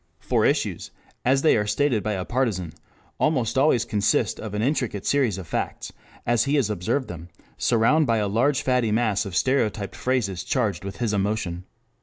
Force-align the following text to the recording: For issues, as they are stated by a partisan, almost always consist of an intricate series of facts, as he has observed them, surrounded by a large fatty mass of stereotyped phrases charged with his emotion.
For 0.19 0.45
issues, 0.45 0.89
as 1.23 1.43
they 1.43 1.55
are 1.55 1.67
stated 1.67 2.01
by 2.01 2.13
a 2.13 2.25
partisan, 2.25 2.73
almost 3.19 3.55
always 3.55 3.85
consist 3.85 4.39
of 4.39 4.55
an 4.55 4.63
intricate 4.63 5.05
series 5.05 5.37
of 5.37 5.45
facts, 5.45 5.93
as 6.25 6.45
he 6.45 6.55
has 6.55 6.71
observed 6.71 7.07
them, 7.07 7.29
surrounded 7.59 8.07
by 8.07 8.17
a 8.17 8.27
large 8.27 8.63
fatty 8.63 8.91
mass 8.91 9.27
of 9.27 9.35
stereotyped 9.35 9.95
phrases 9.95 10.43
charged 10.43 10.83
with 10.83 10.97
his 10.97 11.13
emotion. 11.13 11.65